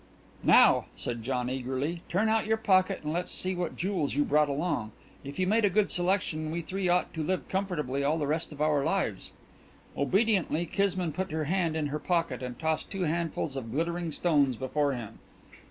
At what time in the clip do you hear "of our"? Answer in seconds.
8.51-8.83